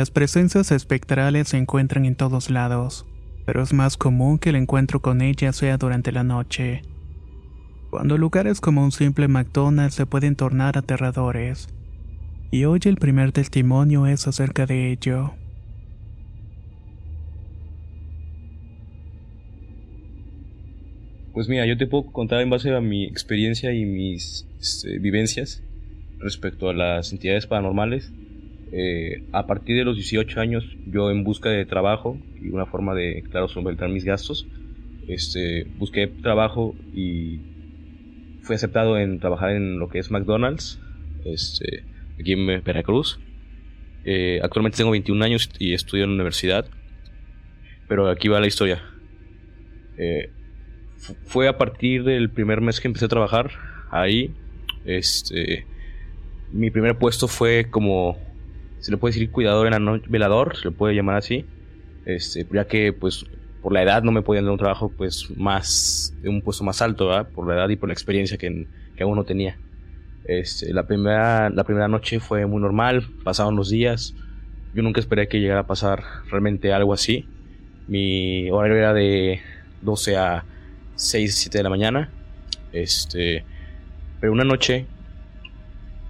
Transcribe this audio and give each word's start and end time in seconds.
Las 0.00 0.10
presencias 0.10 0.72
espectrales 0.72 1.48
se 1.48 1.58
encuentran 1.58 2.06
en 2.06 2.14
todos 2.14 2.48
lados, 2.48 3.04
pero 3.44 3.62
es 3.62 3.74
más 3.74 3.98
común 3.98 4.38
que 4.38 4.48
el 4.48 4.56
encuentro 4.56 5.02
con 5.02 5.20
ellas 5.20 5.56
sea 5.56 5.76
durante 5.76 6.10
la 6.10 6.24
noche. 6.24 6.80
Cuando 7.90 8.16
lugares 8.16 8.62
como 8.62 8.82
un 8.82 8.92
simple 8.92 9.28
McDonald's 9.28 9.96
se 9.96 10.06
pueden 10.06 10.36
tornar 10.36 10.78
aterradores. 10.78 11.68
Y 12.50 12.64
hoy 12.64 12.80
el 12.84 12.96
primer 12.96 13.32
testimonio 13.32 14.06
es 14.06 14.26
acerca 14.26 14.64
de 14.64 14.90
ello. 14.90 15.34
Pues 21.34 21.46
mira, 21.46 21.66
yo 21.66 21.76
te 21.76 21.86
puedo 21.86 22.10
contar 22.10 22.40
en 22.40 22.48
base 22.48 22.74
a 22.74 22.80
mi 22.80 23.04
experiencia 23.04 23.74
y 23.74 23.84
mis 23.84 24.48
este, 24.58 24.98
vivencias 24.98 25.62
respecto 26.20 26.70
a 26.70 26.72
las 26.72 27.12
entidades 27.12 27.46
paranormales. 27.46 28.10
Eh, 28.72 29.24
a 29.32 29.46
partir 29.46 29.76
de 29.76 29.84
los 29.84 29.96
18 29.96 30.40
años, 30.40 30.64
yo 30.86 31.10
en 31.10 31.24
busca 31.24 31.48
de 31.48 31.64
trabajo 31.64 32.18
y 32.40 32.50
una 32.50 32.66
forma 32.66 32.94
de, 32.94 33.24
claro, 33.30 33.48
solventar 33.48 33.88
mis 33.88 34.04
gastos, 34.04 34.46
este, 35.08 35.66
busqué 35.78 36.06
trabajo 36.06 36.76
y 36.94 37.40
fui 38.42 38.54
aceptado 38.54 38.98
en 38.98 39.18
trabajar 39.18 39.50
en 39.50 39.78
lo 39.78 39.88
que 39.88 39.98
es 39.98 40.10
McDonald's, 40.10 40.80
este, 41.24 41.84
aquí 42.18 42.32
en 42.32 42.46
Veracruz. 42.62 43.18
Eh, 44.04 44.40
actualmente 44.42 44.78
tengo 44.78 44.92
21 44.92 45.24
años 45.24 45.50
y 45.58 45.74
estudio 45.74 46.04
en 46.04 46.10
la 46.10 46.14
universidad, 46.14 46.66
pero 47.88 48.08
aquí 48.08 48.28
va 48.28 48.40
la 48.40 48.46
historia. 48.46 48.82
Eh, 49.98 50.30
fue 51.24 51.48
a 51.48 51.58
partir 51.58 52.04
del 52.04 52.30
primer 52.30 52.60
mes 52.60 52.80
que 52.80 52.88
empecé 52.88 53.06
a 53.06 53.08
trabajar 53.08 53.50
ahí, 53.90 54.32
este, 54.84 55.66
mi 56.52 56.70
primer 56.70 56.96
puesto 56.96 57.28
fue 57.28 57.68
como 57.70 58.16
se 58.80 58.90
le 58.90 58.96
puede 58.96 59.14
decir 59.14 59.30
cuidador 59.30 59.66
en 59.66 59.72
la 59.72 59.78
noche, 59.78 60.06
velador, 60.08 60.56
se 60.56 60.66
le 60.66 60.70
puede 60.72 60.94
llamar 60.94 61.16
así, 61.16 61.44
este, 62.06 62.46
ya 62.52 62.66
que 62.66 62.92
pues 62.92 63.26
por 63.62 63.72
la 63.72 63.82
edad 63.82 64.02
no 64.02 64.10
me 64.10 64.22
podían 64.22 64.44
dar 64.44 64.52
un 64.52 64.58
trabajo 64.58 64.90
pues 64.96 65.28
más, 65.36 66.14
un 66.24 66.40
puesto 66.42 66.64
más 66.64 66.80
alto, 66.82 67.08
¿verdad? 67.08 67.28
por 67.28 67.46
la 67.46 67.54
edad 67.54 67.68
y 67.68 67.76
por 67.76 67.88
la 67.88 67.92
experiencia 67.92 68.38
que, 68.38 68.66
que 68.96 69.02
aún 69.02 69.16
no 69.16 69.24
tenía. 69.24 69.56
Este, 70.24 70.72
la, 70.72 70.86
primera, 70.86 71.50
la 71.50 71.64
primera 71.64 71.88
noche 71.88 72.20
fue 72.20 72.46
muy 72.46 72.60
normal, 72.60 73.06
pasaron 73.24 73.56
los 73.56 73.70
días, 73.70 74.14
yo 74.74 74.82
nunca 74.82 75.00
esperé 75.00 75.28
que 75.28 75.40
llegara 75.40 75.60
a 75.60 75.66
pasar 75.66 76.04
realmente 76.30 76.72
algo 76.72 76.92
así. 76.92 77.26
Mi 77.88 78.50
horario 78.50 78.76
era 78.76 78.94
de 78.94 79.40
12 79.82 80.16
a 80.16 80.44
6, 80.94 81.34
7 81.34 81.58
de 81.58 81.64
la 81.64 81.70
mañana. 81.70 82.10
Este, 82.72 83.44
pero 84.20 84.32
una 84.32 84.44
noche 84.44 84.86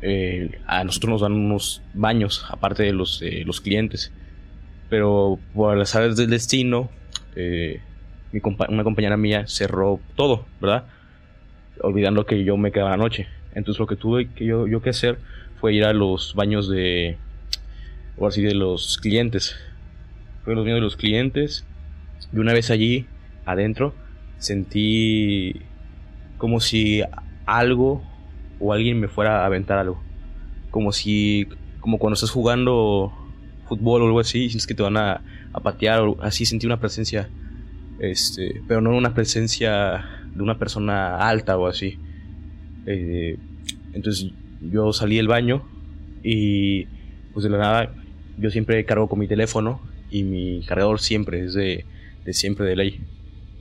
eh, 0.03 0.59
a 0.66 0.84
nosotros 0.84 1.11
nos 1.11 1.21
dan 1.22 1.33
unos 1.33 1.83
baños, 1.94 2.44
aparte 2.49 2.83
de 2.83 2.93
los, 2.93 3.22
los 3.44 3.61
clientes. 3.61 4.12
Pero 4.88 5.38
por 5.55 5.77
las 5.77 5.94
áreas 5.94 6.16
del 6.16 6.31
destino, 6.31 6.91
eh, 7.37 7.81
una 8.69 8.84
compañera 8.84 9.16
mía 9.16 9.47
cerró 9.47 10.00
todo, 10.16 10.47
¿verdad? 10.61 10.84
Olvidando 11.83 12.27
que 12.27 12.44
yo 12.44 12.56
me 12.56 12.72
quedaba 12.72 12.91
la 12.91 12.97
noche. 12.97 13.27
Entonces 13.55 13.78
lo 13.78 13.87
que 13.87 13.97
tuve 13.97 14.28
que 14.28 14.44
yo, 14.44 14.66
yo 14.66 14.83
que 14.83 14.91
hacer 14.91 15.19
fue 15.61 15.75
ir 15.75 15.84
a 15.84 15.93
los 15.93 16.34
baños 16.34 16.69
de, 16.69 17.19
o 18.17 18.27
así, 18.27 18.43
de 18.43 18.55
los 18.55 18.99
clientes. 18.99 19.56
Fue 20.44 20.53
a 20.53 20.56
los 20.56 20.65
baños 20.65 20.77
de 20.77 20.82
los 20.82 20.97
clientes. 20.97 21.67
Y 22.32 22.38
una 22.38 22.53
vez 22.53 22.71
allí, 22.71 23.06
adentro, 23.44 23.94
sentí 24.38 25.61
como 26.38 26.61
si 26.61 27.03
algo 27.47 28.03
o 28.60 28.72
alguien 28.72 29.00
me 29.00 29.09
fuera 29.09 29.43
a 29.43 29.47
aventar 29.47 29.78
algo. 29.78 30.00
Como 30.71 30.93
si, 30.93 31.48
como 31.81 31.98
cuando 31.98 32.15
estás 32.15 32.31
jugando 32.31 33.12
fútbol 33.69 34.03
o 34.03 34.06
algo 34.06 34.21
así, 34.21 34.44
y 34.44 34.48
sientes 34.50 34.66
que 34.66 34.75
te 34.75 34.82
van 34.82 34.97
a, 34.97 35.22
a 35.53 35.60
patear 35.60 36.00
o 36.00 36.22
así, 36.22 36.44
sentí 36.44 36.66
una 36.66 36.78
presencia, 36.78 37.28
este, 37.99 38.62
pero 38.69 38.81
no 38.81 38.97
una 38.97 39.15
presencia 39.15 40.04
de 40.34 40.43
una 40.43 40.59
persona 40.59 41.16
alta 41.16 41.56
o 41.56 41.66
así. 41.66 41.99
Eh, 42.87 43.38
entonces 43.93 44.32
yo 44.60 44.93
salí 44.93 45.16
del 45.16 45.28
baño 45.28 45.62
y 46.22 46.87
pues 47.32 47.44
de 47.44 47.50
la 47.50 47.59
nada 47.59 47.94
yo 48.38 48.50
siempre 48.50 48.84
cargo 48.84 49.09
con 49.09 49.19
mi 49.19 49.28
teléfono 49.28 49.81
y 50.10 50.22
mi 50.22 50.62
cargador 50.66 51.00
siempre 51.00 51.44
es 51.44 51.54
de, 51.54 51.84
siempre 52.32 52.66
de 52.66 52.76
ley. 52.76 53.00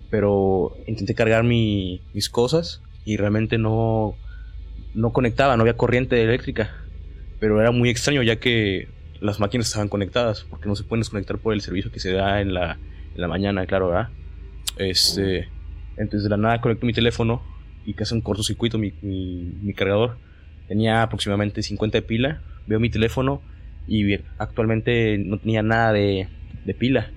Pero 0.09 0.75
intenté 0.87 1.13
cargar 1.13 1.43
mi, 1.43 2.01
mis 2.13 2.29
cosas 2.29 2.81
y 3.05 3.17
realmente 3.17 3.57
no, 3.57 4.15
no 4.93 5.11
conectaba, 5.11 5.55
no 5.55 5.61
había 5.61 5.77
corriente 5.77 6.21
eléctrica. 6.21 6.75
Pero 7.39 7.61
era 7.61 7.71
muy 7.71 7.89
extraño 7.89 8.21
ya 8.23 8.37
que 8.37 8.87
las 9.21 9.39
máquinas 9.39 9.67
estaban 9.67 9.89
conectadas, 9.89 10.45
porque 10.49 10.67
no 10.67 10.75
se 10.75 10.83
pueden 10.83 11.01
desconectar 11.01 11.37
por 11.37 11.53
el 11.53 11.61
servicio 11.61 11.91
que 11.91 11.99
se 11.99 12.13
da 12.13 12.41
en 12.41 12.53
la, 12.53 12.77
en 13.15 13.21
la 13.21 13.27
mañana, 13.27 13.65
claro. 13.65 13.91
Este, 14.77 15.49
entonces 15.97 16.23
de 16.23 16.29
la 16.29 16.37
nada 16.37 16.61
conecto 16.61 16.85
mi 16.85 16.93
teléfono 16.93 17.41
y 17.85 17.93
que 17.93 18.03
hace 18.03 18.13
un 18.13 18.21
cortocircuito 18.21 18.77
mi, 18.77 18.93
mi, 19.01 19.53
mi 19.61 19.73
cargador. 19.73 20.17
Tenía 20.67 21.01
aproximadamente 21.01 21.63
50 21.63 21.97
de 21.97 22.01
pila, 22.03 22.41
veo 22.67 22.79
mi 22.79 22.89
teléfono 22.89 23.41
y 23.87 24.13
actualmente 24.37 25.17
no 25.17 25.39
tenía 25.39 25.63
nada 25.63 25.93
de, 25.93 26.27
de 26.65 26.73
pila. 26.73 27.11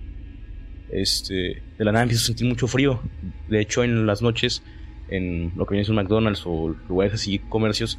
Este, 0.90 1.62
de 1.78 1.84
la 1.84 1.92
nada 1.92 2.04
empiezo 2.04 2.24
a 2.24 2.26
sentir 2.26 2.46
mucho 2.48 2.66
frío. 2.66 3.00
De 3.48 3.60
hecho, 3.60 3.84
en 3.84 4.06
las 4.06 4.22
noches 4.22 4.62
en 5.12 5.52
lo 5.56 5.66
que 5.66 5.74
viene 5.74 5.86
a 5.86 5.90
un 5.90 5.96
McDonald's 5.96 6.42
o 6.46 6.74
lugares 6.88 7.14
así, 7.14 7.38
comercios, 7.38 7.98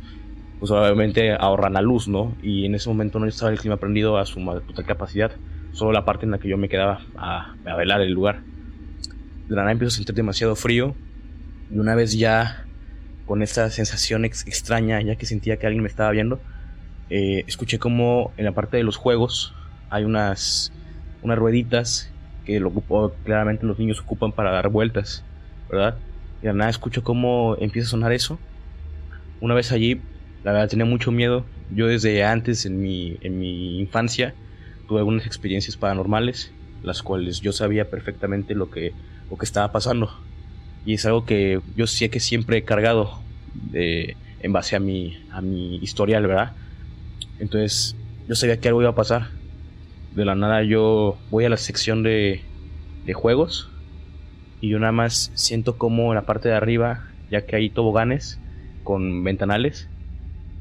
pues 0.60 0.72
obviamente 0.72 1.34
ahorran 1.34 1.74
la 1.74 1.82
luz, 1.82 2.08
¿no? 2.08 2.36
Y 2.42 2.66
en 2.66 2.76
ese 2.76 2.90
momento 2.90 3.20
no 3.20 3.28
estaba 3.28 3.52
el 3.52 3.60
clima 3.60 3.78
prendido 3.78 4.18
a 4.18 4.26
su 4.26 4.40
total 4.68 4.86
capacidad, 4.86 5.32
solo 5.72 5.92
la 5.92 6.06
parte 6.06 6.26
en 6.26 6.32
la 6.32 6.38
que 6.38 6.48
yo 6.48 6.58
me 6.58 6.70
quedaba 6.70 7.02
a, 7.16 7.54
a 7.66 7.76
velar 7.76 8.02
el 8.02 8.14
lugar. 8.14 8.42
De 9.48 9.56
la 9.56 9.62
nada 9.62 9.72
empiezo 9.72 9.94
a 9.94 9.98
sentir 9.98 10.16
demasiado 10.16 10.56
frío 10.56 10.96
y 11.72 11.78
una 11.78 11.96
vez 11.96 12.18
ya 12.18 12.66
con 13.26 13.42
esta 13.42 13.70
sensación 13.70 14.26
extraña, 14.26 15.02
ya 15.02 15.16
que 15.16 15.26
sentía 15.26 15.58
que 15.58 15.66
alguien 15.66 15.84
me 15.84 15.90
estaba 15.90 16.12
viendo, 16.12 16.40
eh, 17.10 17.44
escuché 17.48 17.80
como 17.80 18.32
en 18.38 18.46
la 18.46 18.54
parte 18.54 18.78
de 18.78 18.84
los 18.84 18.98
juegos 18.98 19.54
hay 19.90 20.04
unas, 20.04 20.72
unas 21.22 21.38
rueditas 21.38 22.10
que 22.46 22.60
lo 22.60 22.72
claramente 23.24 23.66
los 23.66 23.80
niños 23.80 24.00
ocupan 24.02 24.32
para 24.32 24.52
dar 24.52 24.70
vueltas, 24.70 25.24
¿verdad? 25.70 25.98
De 26.44 26.54
nada 26.54 26.70
escucho 26.70 27.06
cómo 27.06 27.56
empieza 27.58 27.88
a 27.88 27.92
sonar 27.92 28.12
eso. 28.12 28.38
Una 29.40 29.54
vez 29.54 29.72
allí, 29.72 30.02
la 30.44 30.52
verdad 30.52 30.68
tenía 30.68 30.86
mucho 30.86 31.10
miedo. 31.10 31.46
Yo 31.74 31.88
desde 31.88 32.26
antes, 32.26 32.66
en 32.66 32.82
mi, 32.82 33.18
en 33.22 33.40
mi 33.40 33.80
infancia, 33.80 34.36
tuve 34.86 35.00
algunas 35.00 35.26
experiencias 35.26 35.78
paranormales, 35.78 36.52
las 36.84 37.02
cuales 37.02 37.40
yo 37.40 37.54
sabía 37.54 37.90
perfectamente 37.90 38.56
lo 38.56 38.70
que, 38.70 38.92
lo 39.32 39.38
que 39.38 39.46
estaba 39.46 39.72
pasando. 39.72 40.12
Y 40.86 40.96
es 40.96 41.06
algo 41.06 41.26
que 41.26 41.62
yo 41.78 41.88
sé 41.88 42.10
que 42.10 42.20
siempre 42.20 42.58
he 42.58 42.64
cargado 42.66 43.22
de, 43.54 44.18
en 44.42 44.52
base 44.52 44.76
a 44.76 44.82
mi, 44.82 45.18
a 45.32 45.40
mi 45.40 45.78
historial, 45.78 46.28
¿verdad? 46.28 46.52
Entonces, 47.40 47.96
yo 48.28 48.36
sabía 48.36 48.60
que 48.60 48.68
algo 48.68 48.82
iba 48.82 48.92
a 48.92 48.96
pasar. 48.96 49.30
De 50.14 50.26
la 50.26 50.36
nada 50.36 50.62
yo 50.62 51.18
voy 51.32 51.46
a 51.46 51.50
la 51.50 51.56
sección 51.56 52.04
de, 52.04 52.42
de 53.06 53.14
juegos 53.14 53.70
y 54.64 54.70
yo 54.70 54.80
nada 54.80 54.94
más 54.94 55.30
siento 55.34 55.78
como 55.78 56.14
en 56.14 56.16
la 56.16 56.22
parte 56.22 56.48
de 56.48 56.56
arriba, 56.56 57.04
ya 57.30 57.46
que 57.46 57.58
hay 57.58 57.70
toboganes 57.70 58.40
con 58.86 59.22
ventanales, 59.22 59.90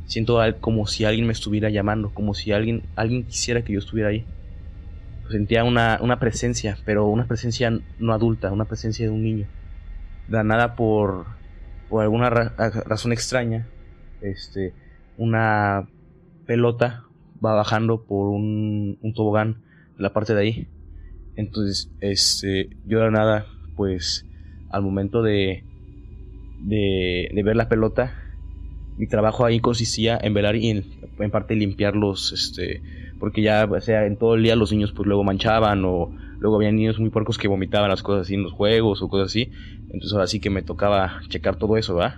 siento 0.06 0.40
como 0.60 0.88
si 0.88 1.04
alguien 1.04 1.24
me 1.24 1.32
estuviera 1.32 1.70
llamando, 1.70 2.10
como 2.12 2.34
si 2.34 2.50
alguien, 2.50 2.82
alguien 2.96 3.22
quisiera 3.22 3.62
que 3.62 3.74
yo 3.74 3.78
estuviera 3.78 4.08
ahí. 4.08 4.26
Sentía 5.30 5.62
una, 5.62 6.00
una 6.02 6.18
presencia, 6.18 6.78
pero 6.84 7.06
una 7.06 7.28
presencia 7.28 7.78
no 8.00 8.12
adulta, 8.12 8.50
una 8.50 8.64
presencia 8.64 9.06
de 9.06 9.12
un 9.12 9.22
niño. 9.22 9.46
de 10.26 10.42
nada 10.42 10.74
por, 10.74 11.26
por 11.88 12.02
alguna 12.02 12.28
razón 12.28 13.12
extraña, 13.12 13.68
este, 14.20 14.74
una 15.16 15.86
pelota 16.44 17.04
va 17.44 17.54
bajando 17.54 18.02
por 18.02 18.30
un, 18.30 18.98
un 19.00 19.14
tobogán 19.14 19.62
la 19.96 20.12
parte 20.12 20.34
de 20.34 20.40
ahí. 20.40 20.68
Entonces, 21.36 21.88
este, 22.00 22.68
yo 22.84 22.98
de 22.98 23.12
nada, 23.12 23.46
pues, 23.76 24.26
al 24.70 24.82
momento 24.82 25.22
de, 25.22 25.64
de, 26.60 27.42
ver 27.44 27.56
la 27.56 27.68
pelota, 27.68 28.14
mi 28.96 29.06
trabajo 29.06 29.44
ahí 29.44 29.60
consistía 29.60 30.18
en 30.20 30.34
velar 30.34 30.56
y 30.56 30.70
en, 30.70 30.84
en 31.18 31.30
parte 31.30 31.54
limpiar 31.54 31.96
los, 31.96 32.32
este, 32.32 32.82
porque 33.18 33.42
ya, 33.42 33.68
o 33.70 33.80
sea, 33.80 34.06
en 34.06 34.16
todo 34.16 34.34
el 34.34 34.42
día 34.42 34.56
los 34.56 34.72
niños 34.72 34.92
pues 34.92 35.06
luego 35.06 35.24
manchaban 35.24 35.84
o 35.84 36.12
luego 36.40 36.56
había 36.56 36.72
niños 36.72 36.98
muy 36.98 37.10
puercos 37.10 37.38
que 37.38 37.48
vomitaban 37.48 37.88
las 37.88 38.02
cosas 38.02 38.22
así 38.22 38.34
en 38.34 38.42
los 38.42 38.52
juegos 38.52 39.00
o 39.00 39.08
cosas 39.08 39.28
así. 39.28 39.52
Entonces 39.84 40.12
ahora 40.12 40.26
sí 40.26 40.40
que 40.40 40.50
me 40.50 40.62
tocaba 40.62 41.20
checar 41.28 41.56
todo 41.56 41.76
eso, 41.76 41.94
¿verdad? 41.94 42.16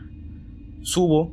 Subo 0.83 1.33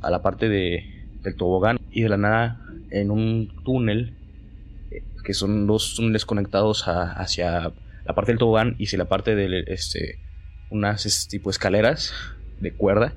a 0.00 0.10
la 0.10 0.22
parte 0.22 0.48
de, 0.48 0.84
del 1.22 1.36
tobogán 1.36 1.78
y 1.90 2.00
de 2.02 2.08
la 2.08 2.16
nada 2.16 2.60
en 2.90 3.10
un 3.10 3.52
túnel 3.64 4.14
eh, 4.90 5.02
que 5.22 5.34
son 5.34 5.66
dos 5.66 5.94
túneles 5.94 6.24
conectados 6.24 6.84
hacia 6.86 7.72
la 8.10 8.14
parte 8.14 8.32
del 8.32 8.38
tobogán 8.38 8.74
y 8.78 8.86
hacia 8.86 8.98
la 8.98 9.08
parte 9.08 9.36
de 9.36 9.64
este 9.68 10.18
unas 10.68 11.28
tipo 11.28 11.48
escaleras 11.50 12.12
de 12.60 12.72
cuerda 12.72 13.14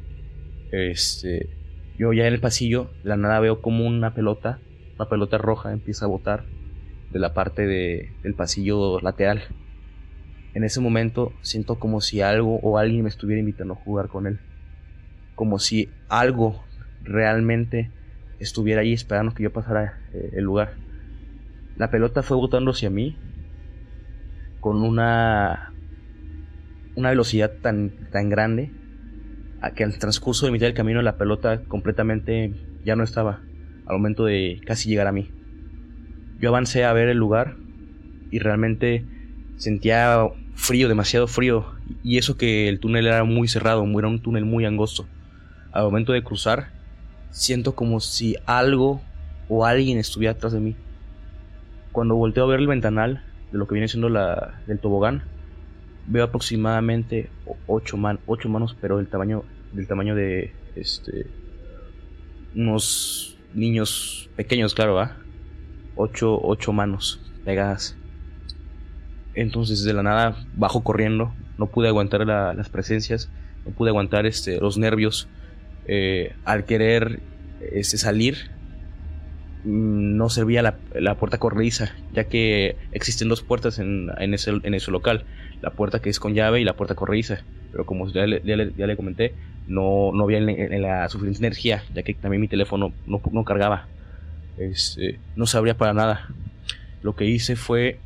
este 0.72 1.50
yo 1.98 2.14
ya 2.14 2.28
en 2.28 2.34
el 2.34 2.40
pasillo 2.40 2.92
la 3.04 3.18
nada 3.18 3.40
veo 3.40 3.62
como 3.62 3.88
una 3.88 4.14
pelota 4.14 4.60
una 4.96 5.10
pelota 5.10 5.40
roja 5.40 5.72
empieza 5.72 6.06
a 6.06 6.10
botar 6.10 6.46
de 7.12 7.20
la 7.20 7.34
parte 7.34 7.66
de, 7.66 8.12
del 8.22 8.36
pasillo 8.36 9.00
lateral 9.00 9.42
en 10.54 10.64
ese 10.64 10.80
momento 10.80 11.34
siento 11.42 11.80
como 11.80 12.00
si 12.00 12.22
algo 12.22 12.60
o 12.62 12.78
alguien 12.78 13.02
me 13.02 13.10
estuviera 13.10 13.40
invitando 13.40 13.74
a 13.74 13.78
jugar 13.78 14.10
con 14.10 14.28
él 14.28 14.40
como 15.34 15.58
si 15.58 15.90
algo 16.08 16.64
realmente 17.02 17.90
estuviera 18.40 18.82
ahí 18.82 18.94
esperando 18.94 19.34
que 19.34 19.42
yo 19.42 19.52
pasara 19.52 20.00
eh, 20.14 20.34
el 20.34 20.44
lugar. 20.44 20.76
La 21.76 21.90
pelota 21.90 22.22
fue 22.22 22.38
botando 22.38 22.72
hacia 22.72 22.92
mí 22.92 23.18
con 24.64 24.82
una 24.82 25.74
una 26.96 27.10
velocidad 27.10 27.52
tan 27.62 27.92
tan 28.14 28.30
grande 28.30 28.72
a 29.60 29.72
que 29.72 29.84
al 29.84 30.00
transcurso 30.00 30.46
de 30.46 30.54
mitad 30.54 30.68
del 30.68 30.74
camino 30.74 31.02
la 31.02 31.18
pelota 31.18 31.66
completamente 31.66 32.54
ya 32.86 32.96
no 32.96 33.04
estaba 33.04 33.42
al 33.86 33.98
momento 33.98 34.24
de 34.24 34.62
casi 34.66 34.88
llegar 34.88 35.08
a 35.08 35.12
mí. 35.12 35.30
Yo 36.40 36.48
avancé 36.48 36.86
a 36.86 36.94
ver 36.94 37.10
el 37.10 37.18
lugar 37.18 37.58
y 38.32 38.40
realmente 38.40 39.06
sentía 39.58 40.30
frío, 40.56 40.88
demasiado 40.88 41.28
frío 41.28 41.66
y 42.02 42.18
eso 42.18 42.38
que 42.38 42.70
el 42.70 42.80
túnel 42.80 43.08
era 43.08 43.26
muy 43.26 43.50
cerrado, 43.50 43.86
era 44.00 44.08
un 44.08 44.22
túnel 44.22 44.46
muy 44.46 44.64
angosto. 44.64 45.06
Al 45.74 45.84
momento 45.84 46.14
de 46.14 46.24
cruzar 46.24 46.72
siento 47.32 47.76
como 47.76 48.00
si 48.00 48.38
algo 48.46 49.02
o 49.50 49.66
alguien 49.66 49.98
estuviera 49.98 50.32
atrás 50.32 50.54
de 50.54 50.62
mí. 50.62 50.78
Cuando 51.92 52.16
volteo 52.16 52.46
a 52.46 52.48
ver 52.48 52.62
el 52.62 52.68
ventanal 52.68 53.26
de 53.54 53.60
lo 53.60 53.68
que 53.68 53.76
viene 53.76 53.88
siendo 53.88 54.10
la 54.10 54.60
del 54.68 54.80
tobogán, 54.80 55.24
veo 56.08 56.26
aproximadamente 56.26 57.30
ocho, 57.68 57.96
man, 57.96 58.20
ocho 58.26 58.50
manos, 58.50 58.76
pero 58.82 58.98
del 58.98 59.08
tamaño 59.08 59.44
del 59.72 59.88
tamaño 59.88 60.16
de 60.16 60.54
este 60.76 61.28
unos 62.56 63.38
niños 63.54 64.30
pequeños, 64.36 64.74
claro, 64.74 65.00
¿ah? 65.00 65.18
Ocho, 65.96 66.40
ocho 66.42 66.74
manos 66.74 67.22
pegadas. 67.46 67.96
Entonces 69.36 69.84
de 69.84 69.94
la 69.94 70.04
nada 70.04 70.46
bajo 70.56 70.84
corriendo, 70.84 71.34
no 71.58 71.68
pude 71.68 71.88
aguantar 71.88 72.26
las 72.26 72.70
presencias, 72.70 73.30
no 73.66 73.72
pude 73.72 73.90
aguantar 73.90 74.26
este, 74.26 74.60
los 74.60 74.78
nervios 74.78 75.28
eh, 75.86 76.36
al 76.44 76.66
querer 76.66 77.22
este, 77.72 77.98
salir, 77.98 78.52
no 79.64 80.30
servía 80.30 80.62
la, 80.62 81.16
puerta 81.16 81.38
corrediza, 81.38 81.96
ya 82.14 82.26
que 82.26 82.76
existen 82.92 83.30
dos 83.30 83.42
puertas 83.42 83.80
en, 83.80 84.10
ese, 84.34 84.52
en 84.64 84.74
ese 84.74 84.92
local, 84.92 85.26
la 85.62 85.72
puerta 85.72 86.02
que 86.02 86.10
es 86.10 86.20
con 86.20 86.34
llave 86.34 86.62
y 86.62 86.64
la 86.64 86.76
puerta 86.76 86.96
corrediza, 86.96 87.44
pero 87.72 87.86
como 87.86 88.10
ya 88.10 88.26
le, 88.26 88.42
ya 88.44 88.88
le, 88.88 88.96
comenté, 88.96 89.34
no, 89.68 90.12
no 90.14 90.24
había 90.24 90.40
en, 90.40 90.82
la 90.82 91.08
suficiente 91.10 91.40
energía, 91.40 91.84
ya 91.94 92.04
que 92.04 92.14
también 92.14 92.42
mi 92.42 92.48
teléfono 92.48 92.94
no, 93.06 93.22
no 93.32 93.46
cargaba, 93.46 93.88
este, 94.58 95.20
no 95.36 95.46
se 95.46 95.58
abría 95.58 95.78
para 95.78 95.94
nada. 95.94 96.28
Lo 97.02 97.16
que 97.16 97.26
hice 97.26 97.56
fue 97.56 98.00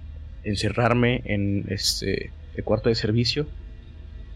encerrarme 0.44 1.22
en 1.26 1.66
este, 1.70 2.32
el 2.56 2.64
cuarto 2.64 2.90
de 2.90 2.96
servicio 2.96 3.48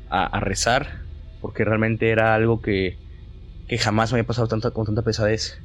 a 0.09 0.41
rezar, 0.41 1.00
porque 1.39 1.63
realmente 1.63 2.09
era 2.09 2.35
algo 2.35 2.62
que 2.62 2.97
que 3.71 3.77
jamás 3.77 4.12
me 4.12 4.19
había 4.19 4.27
pasado 4.27 4.50
tanta, 4.50 4.71
con 4.71 4.85
tanta 4.85 5.01
pesadez. 5.01 5.57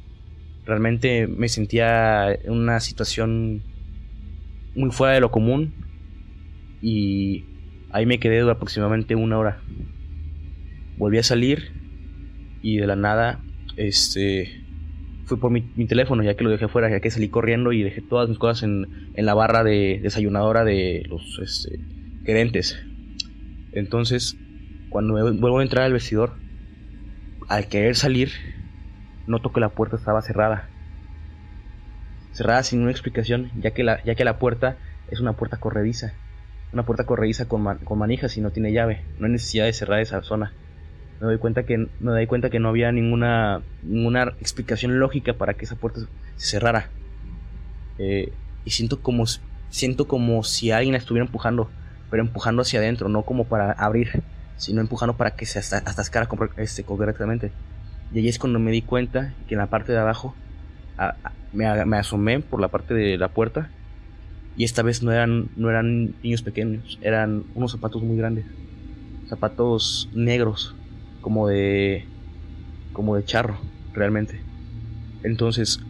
Realmente 0.67 1.27
me 1.27 1.49
sentía 1.49 2.33
en 2.33 2.53
una 2.53 2.81
situación 2.81 3.63
muy 4.75 4.91
fuera 4.91 5.15
de 5.15 5.21
lo 5.21 5.31
común 5.31 5.73
y 6.83 7.45
ahí 7.93 8.05
me 8.05 8.19
quedé 8.19 8.41
aproximadamente 8.51 9.15
una 9.15 9.39
hora. 9.39 9.63
Volví 10.99 11.19
a 11.19 11.23
salir 11.23 11.73
y 12.63 12.79
de 12.79 12.87
la 12.87 12.97
nada 12.97 13.41
este 13.77 14.67
fui 15.27 15.39
por 15.39 15.51
mi, 15.51 15.63
teléfono 15.87 16.23
ya 16.23 16.37
que 16.37 16.45
lo 16.45 16.51
dejé 16.51 16.69
fuera, 16.69 16.89
ya 16.89 17.01
que 17.01 17.11
salí 17.11 17.29
corriendo 17.29 17.73
y 17.73 17.83
dejé 17.83 18.01
todas 18.01 18.29
mis 18.29 18.39
cosas 18.39 18.63
en, 18.63 18.87
en 19.15 19.27
la 19.27 19.35
barra 19.35 19.65
de 19.65 19.99
desayunadora 20.03 20.65
de 20.65 21.05
los 21.09 21.39
este. 21.43 21.81
Entonces, 23.73 24.37
cuando 24.89 25.15
vuelvo 25.15 25.59
a 25.59 25.63
entrar 25.63 25.85
al 25.85 25.93
vestidor, 25.93 26.35
al 27.49 27.69
querer 27.69 27.97
salir, 27.97 28.31
noto 29.27 29.53
que 29.53 29.61
la 29.61 29.69
puerta 29.69 29.97
estaba 29.97 30.23
cerrada. 30.23 30.69
Cerrada 32.33 32.63
sin 32.63 32.83
una 32.83 32.91
explicación, 32.91 33.51
ya 33.57 33.71
que 33.71 33.83
la, 33.83 34.03
ya 34.05 34.15
que 34.15 34.25
la 34.25 34.39
puerta 34.39 34.77
es 35.11 35.21
una 35.21 35.35
puerta 35.35 35.59
corrediza. 35.59 36.13
Una 36.73 36.85
puerta 36.85 37.05
corrediza 37.05 37.47
con, 37.47 37.79
con 37.79 37.99
manijas 37.99 38.37
y 38.37 38.41
no 38.41 38.51
tiene 38.51 38.73
llave. 38.73 39.03
No 39.19 39.27
hay 39.27 39.33
necesidad 39.33 39.65
de 39.65 39.73
cerrar 39.73 40.01
esa 40.01 40.23
zona. 40.23 40.53
Me 41.21 41.27
doy 41.27 41.39
cuenta 41.39 41.63
que, 41.63 41.79
me 41.79 42.11
doy 42.11 42.27
cuenta 42.27 42.51
que 42.51 42.61
no 42.61 42.69
había 42.69 42.93
ninguna, 42.93 43.63
ninguna 43.83 44.35
explicación 44.41 44.99
lógica 44.99 45.33
para 45.33 45.55
que 45.55 45.65
esa 45.65 45.77
puerta 45.77 46.01
se 46.37 46.47
cerrara. 46.47 46.91
Eh, 47.99 48.33
y 48.65 48.71
siento 48.71 49.01
como, 49.01 49.25
siento 49.71 50.07
como 50.07 50.43
si 50.43 50.73
alguien 50.73 50.93
la 50.93 50.99
estuviera 50.99 51.25
empujando, 51.25 51.71
pero 52.11 52.23
empujando 52.23 52.63
hacia 52.63 52.81
adentro, 52.81 53.09
no 53.09 53.23
como 53.23 53.45
para 53.45 53.73
abrir 53.73 54.23
sino 54.57 54.81
empujando 54.81 55.17
para 55.17 55.33
que 55.33 55.47
se 55.47 55.59
atascara 55.59 56.29
este, 56.57 56.85
correctamente. 56.85 57.53
Y 58.13 58.19
ahí 58.19 58.29
es 58.29 58.39
cuando 58.39 58.59
me 58.59 58.71
di 58.71 58.83
cuenta 58.83 59.35
que 59.49 59.55
en 59.55 59.59
la 59.59 59.67
parte 59.67 59.93
de 59.93 59.99
abajo 59.99 60.35
me, 61.53 61.67
asomé 61.97 62.41
por 62.41 62.61
la 62.61 62.69
parte 62.69 62.95
de 62.95 63.19
la 63.19 63.29
puerta 63.29 63.71
y 64.57 64.65
esta 64.65 64.83
vez 64.83 65.03
no 65.03 65.13
eran, 65.13 65.49
no 65.57 65.69
eran 65.69 66.15
niños 66.23 66.43
pequeños, 66.43 66.99
eran 67.03 67.45
unos 67.55 67.73
zapatos 67.73 68.03
muy 68.03 68.17
grandes, 68.17 68.47
zapatos 69.29 70.09
negros, 70.15 70.75
como 71.21 71.49
de, 71.49 72.07
como 72.93 73.17
de 73.17 73.25
charro, 73.25 73.59
realmente. 73.93 74.41
Entonces 75.25 75.81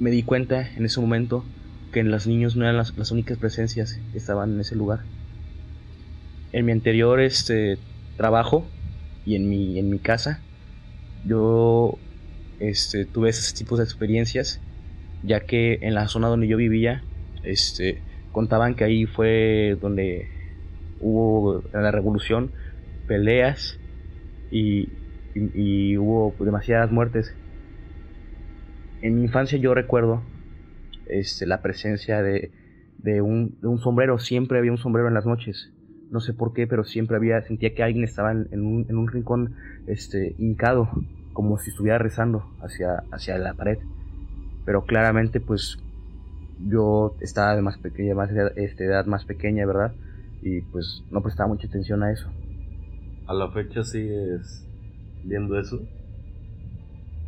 me 0.00 0.10
di 0.10 0.22
cuenta 0.22 0.72
en 0.76 0.86
ese 0.86 1.00
momento 1.00 1.44
que 1.92 2.02
los 2.04 2.26
niños 2.26 2.56
no 2.56 2.64
eran 2.64 2.76
las 2.76 3.10
únicas 3.10 3.38
presencias 3.38 4.00
que 4.12 4.18
estaban 4.18 4.54
en 4.54 4.60
ese 4.60 4.76
lugar 4.76 5.00
en 6.52 6.64
mi 6.64 6.72
anterior 6.72 7.20
este, 7.20 7.78
trabajo 8.16 8.64
y 9.24 9.36
en 9.36 9.48
mi, 9.48 9.78
en 9.78 9.90
mi 9.90 9.98
casa, 9.98 10.42
yo 11.24 11.98
este, 12.60 13.04
tuve 13.04 13.30
esos 13.30 13.54
tipos 13.54 13.78
de 13.78 13.84
experiencias, 13.84 14.60
ya 15.22 15.40
que 15.40 15.78
en 15.82 15.94
la 15.94 16.08
zona 16.08 16.28
donde 16.28 16.48
yo 16.48 16.56
vivía, 16.56 17.04
este, 17.42 18.02
contaban 18.32 18.74
que 18.74 18.84
ahí 18.84 19.06
fue 19.06 19.76
donde 19.80 20.28
hubo 21.00 21.62
la 21.72 21.90
revolución, 21.90 22.52
peleas 23.06 23.78
y, 24.50 24.88
hubo 25.96 26.34
demasiadas 26.44 26.90
muertes. 26.90 27.34
En 29.02 29.14
mi 29.16 29.22
infancia 29.22 29.58
yo 29.58 29.74
recuerdo 29.74 30.22
este, 31.06 31.46
la 31.46 31.62
presencia 31.62 32.22
de, 32.22 32.50
de, 32.98 33.20
un, 33.20 33.56
de 33.60 33.68
un 33.68 33.78
sombrero, 33.78 34.18
siempre 34.18 34.58
había 34.58 34.72
un 34.72 34.78
sombrero 34.78 35.06
en 35.08 35.14
las 35.14 35.26
noches 35.26 35.72
no 36.10 36.20
sé 36.20 36.32
por 36.32 36.52
qué, 36.52 36.66
pero 36.66 36.84
siempre 36.84 37.16
había, 37.16 37.42
sentía 37.42 37.74
que 37.74 37.82
alguien 37.82 38.04
estaba 38.04 38.32
en, 38.32 38.46
un, 38.52 38.86
en 38.88 38.96
un, 38.96 39.08
rincón 39.08 39.54
este, 39.86 40.34
hincado, 40.38 40.88
como 41.32 41.58
si 41.58 41.70
estuviera 41.70 41.98
rezando 41.98 42.44
hacia, 42.60 43.04
hacia 43.10 43.38
la 43.38 43.54
pared. 43.54 43.78
Pero 44.64 44.84
claramente, 44.84 45.40
pues, 45.40 45.78
yo 46.66 47.14
estaba 47.20 47.54
de 47.54 47.62
más 47.62 47.78
pequeña, 47.78 48.14
más 48.14 48.30
este, 48.56 48.84
edad 48.84 49.06
más 49.06 49.24
pequeña, 49.24 49.66
¿verdad? 49.66 49.92
Y 50.42 50.60
pues 50.62 51.02
no 51.10 51.22
prestaba 51.22 51.48
mucha 51.48 51.66
atención 51.66 52.02
a 52.02 52.12
eso. 52.12 52.28
¿A 53.26 53.34
la 53.34 53.50
fecha 53.50 53.84
sigues 53.84 54.64
viendo 55.24 55.58
eso? 55.58 55.80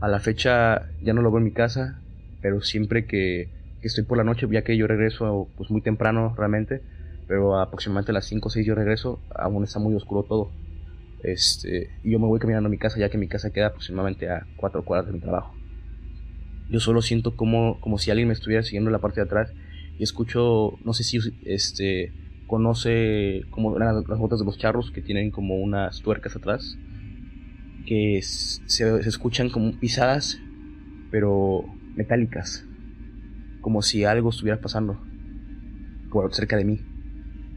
A 0.01 0.09
la 0.09 0.19
fecha 0.19 0.89
ya 1.03 1.13
no 1.13 1.23
lo 1.23 1.31
veo 1.31 1.39
en 1.39 1.45
mi 1.45 1.53
casa, 1.53 2.01
pero 2.41 2.61
siempre 2.63 3.05
que, 3.05 3.49
que 3.81 3.87
estoy 3.87 4.05
por 4.05 4.17
la 4.17 4.25
noche, 4.25 4.47
ya 4.51 4.63
que 4.63 4.77
yo 4.77 4.87
regreso 4.87 5.49
pues 5.57 5.71
muy 5.71 5.83
temprano 5.83 6.35
realmente, 6.37 6.83
pero 7.31 7.61
aproximadamente 7.61 8.11
a 8.11 8.15
las 8.15 8.25
5 8.25 8.49
o 8.49 8.51
6 8.51 8.67
yo 8.67 8.75
regreso, 8.75 9.21
aún 9.33 9.63
está 9.63 9.79
muy 9.79 9.95
oscuro 9.95 10.25
todo. 10.25 10.51
Este, 11.23 11.89
y 12.03 12.11
yo 12.11 12.19
me 12.19 12.27
voy 12.27 12.41
caminando 12.41 12.67
a 12.67 12.71
mi 12.71 12.77
casa, 12.77 12.99
ya 12.99 13.09
que 13.09 13.19
mi 13.19 13.29
casa 13.29 13.53
queda 13.53 13.69
aproximadamente 13.69 14.29
a 14.29 14.49
cuatro 14.57 14.85
cuadras 14.85 15.07
de 15.07 15.13
mi 15.13 15.21
trabajo. 15.21 15.55
Yo 16.69 16.81
solo 16.81 17.03
siento 17.03 17.37
como, 17.37 17.81
como 17.81 17.99
si 17.99 18.11
alguien 18.11 18.27
me 18.27 18.35
estuviera 18.35 18.65
siguiendo 18.65 18.91
en 18.91 18.95
la 18.95 18.99
parte 18.99 19.21
de 19.21 19.27
atrás 19.27 19.53
y 19.97 20.03
escucho, 20.03 20.73
no 20.85 20.93
sé 20.93 21.05
si 21.05 21.21
este, 21.45 22.13
conoce 22.49 23.43
como 23.51 23.79
las, 23.79 24.05
botas 24.19 24.41
de 24.41 24.45
los 24.45 24.59
charros 24.59 24.91
que 24.91 25.01
tienen 25.01 25.31
como 25.31 25.55
unas 25.55 26.03
tuercas 26.03 26.35
atrás, 26.35 26.77
que 27.87 28.23
se, 28.23 28.59
se 28.67 29.09
escuchan 29.09 29.51
como 29.51 29.79
pisadas, 29.79 30.41
pero 31.13 31.63
metálicas, 31.95 32.67
como 33.61 33.83
si 33.83 34.03
algo 34.03 34.31
estuviera 34.31 34.61
pasando 34.61 35.01
por 36.11 36.35
cerca 36.35 36.57
de 36.57 36.65
mí. 36.65 36.90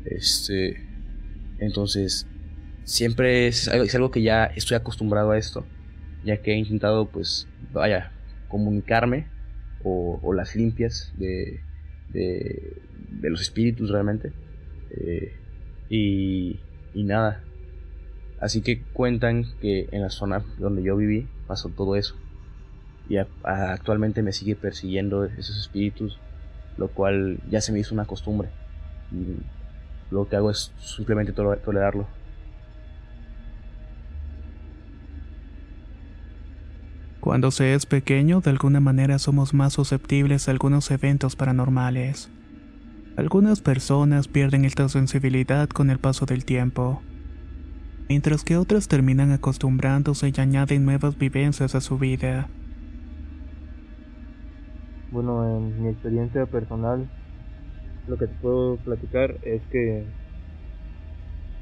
Este, 0.05 0.81
entonces, 1.59 2.27
siempre 2.83 3.47
es, 3.47 3.67
es 3.67 3.95
algo 3.95 4.11
que 4.11 4.21
ya 4.21 4.45
estoy 4.45 4.75
acostumbrado 4.75 5.31
a 5.31 5.37
esto, 5.37 5.65
ya 6.23 6.37
que 6.37 6.53
he 6.53 6.57
intentado, 6.57 7.07
pues, 7.07 7.47
vaya, 7.71 8.11
comunicarme 8.47 9.27
o, 9.83 10.33
las 10.33 10.55
limpias 10.55 11.13
de, 11.17 11.59
de, 12.09 13.29
los 13.29 13.41
espíritus 13.41 13.89
realmente. 13.89 14.31
Eh, 14.91 15.33
y, 15.89 16.59
y 16.93 17.03
nada. 17.03 17.43
Así 18.39 18.61
que 18.61 18.81
cuentan 18.81 19.45
que 19.61 19.87
en 19.91 20.01
la 20.01 20.09
zona 20.09 20.43
donde 20.57 20.83
yo 20.83 20.95
viví 20.97 21.27
pasó 21.47 21.69
todo 21.69 21.95
eso. 21.95 22.15
Y 23.09 23.17
actualmente 23.17 24.21
me 24.21 24.31
sigue 24.31 24.55
persiguiendo 24.55 25.25
esos 25.25 25.57
espíritus, 25.57 26.19
lo 26.77 26.89
cual 26.89 27.39
ya 27.49 27.59
se 27.61 27.71
me 27.71 27.79
hizo 27.79 27.93
una 27.93 28.05
costumbre. 28.05 28.49
Y 29.11 29.43
lo 30.11 30.27
que 30.27 30.35
hago 30.35 30.51
es 30.51 30.71
simplemente 30.79 31.33
tolerarlo. 31.33 32.07
Cuando 37.19 37.51
se 37.51 37.73
es 37.73 37.85
pequeño, 37.85 38.41
de 38.41 38.49
alguna 38.49 38.81
manera 38.81 39.17
somos 39.17 39.53
más 39.53 39.71
susceptibles 39.73 40.47
a 40.47 40.51
algunos 40.51 40.91
eventos 40.91 41.37
paranormales. 41.37 42.29
Algunas 43.15 43.61
personas 43.61 44.27
pierden 44.27 44.65
esta 44.65 44.89
sensibilidad 44.89 45.69
con 45.69 45.89
el 45.89 45.99
paso 45.99 46.25
del 46.25 46.43
tiempo, 46.43 47.01
mientras 48.09 48.43
que 48.43 48.57
otras 48.57 48.89
terminan 48.89 49.31
acostumbrándose 49.31 50.33
y 50.35 50.41
añaden 50.41 50.83
nuevas 50.83 51.17
vivencias 51.17 51.75
a 51.75 51.81
su 51.81 51.97
vida. 51.97 52.49
Bueno, 55.11 55.57
en 55.57 55.81
mi 55.81 55.89
experiencia 55.89 56.45
personal, 56.45 57.07
lo 58.05 58.17
que 58.17 58.27
te 58.27 58.35
puedo 58.35 58.81
platicar 58.81 59.39
es 59.41 59.67
que, 59.67 60.13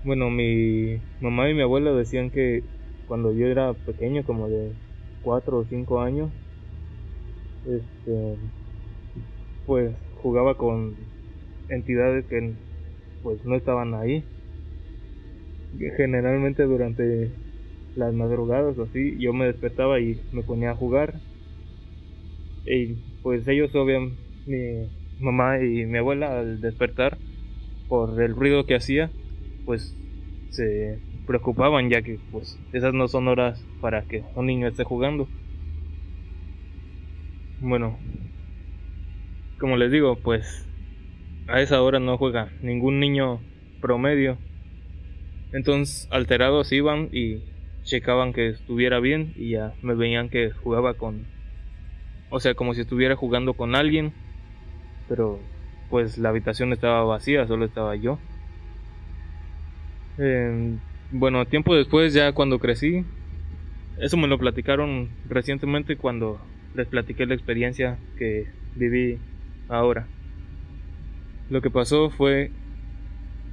bueno, 0.04 0.30
mi 0.30 1.04
mamá 1.20 1.50
y 1.50 1.54
mi 1.54 1.62
abuela 1.62 1.92
decían 1.92 2.32
que 2.32 2.66
cuando 3.06 3.34
yo 3.34 3.48
era 3.48 3.74
pequeño, 3.74 4.24
como 4.24 4.50
de 4.50 4.76
cuatro 5.22 5.60
o 5.60 5.66
cinco 5.66 6.02
años, 6.02 6.34
este, 7.64 8.52
pues 9.66 9.96
jugaba 10.12 10.56
con 10.58 11.14
entidades 11.68 12.28
que 12.28 12.58
pues 13.22 13.44
no 13.46 13.56
estaban 13.58 13.94
ahí. 13.96 14.30
Generalmente 15.98 16.64
durante 16.64 17.36
las 17.94 18.14
madrugadas 18.14 18.78
o 18.78 18.84
así, 18.84 19.20
yo 19.22 19.34
me 19.34 19.48
despertaba 19.48 20.00
y 20.00 20.26
me 20.32 20.44
ponía 20.44 20.72
a 20.72 20.76
jugar. 20.78 21.24
Y 22.64 22.96
pues 23.22 23.48
ellos 23.48 23.74
obviamente, 23.76 24.92
mamá 25.22 25.60
y 25.60 25.86
mi 25.86 25.98
abuela 25.98 26.40
al 26.40 26.62
despertar 26.62 27.18
por 27.88 28.22
el 28.22 28.36
ruido 28.36 28.66
que 28.66 28.76
hacía, 28.76 29.12
pues 29.66 29.96
se 30.50 31.00
preocupaban 31.28 31.90
ya 31.90 32.02
que 32.02 32.20
pues 32.32 32.60
esas 32.74 32.94
no 32.94 33.08
son 33.08 33.28
horas 33.28 33.64
para 33.80 34.04
que 34.04 34.24
un 34.36 34.48
niño 34.48 34.68
esté 34.68 34.84
jugando. 34.84 35.28
Bueno, 37.60 38.00
como 39.60 39.78
les 39.78 39.92
digo, 39.92 40.16
pues 40.16 40.68
a 41.48 41.62
esa 41.62 41.82
hora 41.82 42.00
no 42.00 42.18
juega 42.18 42.52
ningún 42.64 43.00
niño 43.00 43.40
promedio. 43.80 44.38
Entonces 45.54 46.08
alterados 46.12 46.72
iban 46.72 47.10
y 47.12 47.44
checaban 47.84 48.34
que 48.34 48.50
estuviera 48.50 49.00
bien 49.00 49.34
y 49.36 49.52
ya 49.52 49.74
me 49.82 49.96
veían 49.96 50.30
que 50.30 50.52
jugaba 50.52 50.96
con... 50.96 51.26
O 52.30 52.40
sea, 52.40 52.54
como 52.54 52.74
si 52.74 52.82
estuviera 52.82 53.16
jugando 53.16 53.54
con 53.54 53.76
alguien. 53.76 54.14
Pero 55.12 55.40
pues 55.90 56.18
la 56.18 56.30
habitación 56.30 56.72
estaba 56.72 57.04
vacía, 57.04 57.46
solo 57.46 57.66
estaba 57.66 57.98
yo. 57.98 58.18
Eh, 60.18 60.78
bueno, 61.12 61.46
tiempo 61.46 61.76
después, 61.76 62.14
ya 62.14 62.32
cuando 62.32 62.60
crecí, 62.60 63.04
eso 64.00 64.16
me 64.16 64.30
lo 64.30 64.38
platicaron 64.38 65.10
recientemente 65.28 65.98
cuando 65.98 66.40
les 66.76 66.88
platiqué 66.88 67.26
la 67.26 67.34
experiencia 67.34 67.98
que 68.18 68.48
viví 68.78 69.18
ahora. 69.68 70.08
Lo 71.50 71.62
que 71.62 71.70
pasó 71.70 72.10
fue, 72.10 72.50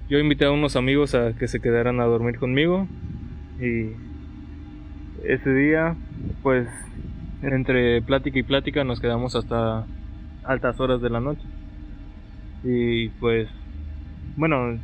yo 0.08 0.20
invité 0.20 0.44
a 0.44 0.52
unos 0.52 0.76
amigos 0.76 1.16
a 1.16 1.32
que 1.36 1.48
se 1.48 1.58
quedaran 1.58 1.98
a 1.98 2.04
dormir 2.04 2.38
conmigo 2.38 2.86
y 3.60 3.88
ese 5.24 5.52
día, 5.52 5.96
pues, 6.44 6.68
entre 7.42 8.00
plática 8.02 8.38
y 8.38 8.44
plática 8.44 8.84
nos 8.84 9.00
quedamos 9.00 9.34
hasta 9.34 9.88
altas 10.48 10.80
horas 10.80 11.00
de 11.00 11.10
la 11.10 11.20
noche. 11.20 11.44
Y 12.64 13.10
pues, 13.20 13.48
bueno, 14.36 14.80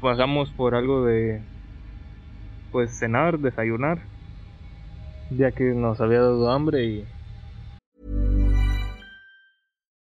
pasamos 0.00 0.50
por 0.50 0.76
algo 0.76 1.04
de 1.04 1.42
pues 2.70 2.96
cenar, 2.96 3.38
desayunar, 3.38 3.98
ya 5.30 5.50
que 5.50 5.64
nos 5.64 6.00
había 6.00 6.20
dado 6.20 6.50
hambre 6.50 6.84
y 6.84 7.04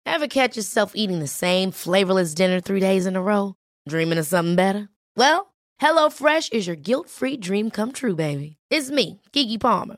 Ever 0.06 0.28
catch 0.28 0.58
yourself 0.58 0.94
eating 0.96 1.20
the 1.20 1.28
same 1.28 1.70
flavorless 1.72 2.34
dinner 2.34 2.60
three 2.60 2.80
days 2.80 3.06
in 3.06 3.16
a 3.16 3.22
row? 3.22 3.54
Dreaming 3.88 4.18
of 4.18 4.26
something 4.26 4.56
better? 4.56 4.90
Well, 5.16 5.54
HelloFresh 5.80 6.54
is 6.54 6.66
your 6.66 6.76
guilt-free 6.76 7.38
dream 7.38 7.70
come 7.70 7.92
true, 7.92 8.16
baby. 8.16 8.58
It's 8.72 8.90
me, 8.90 9.22
Kiki 9.32 9.60
Palmer. 9.60 9.98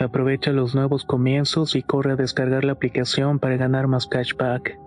Aprovecha 0.00 0.52
los 0.52 0.76
nuevos 0.76 1.04
comienzos 1.04 1.74
y 1.74 1.82
corre 1.82 2.12
a 2.12 2.16
descargar 2.16 2.62
la 2.64 2.72
aplicación 2.72 3.40
para 3.40 3.56
ganar 3.56 3.88
más 3.88 4.06
cashback. 4.06 4.78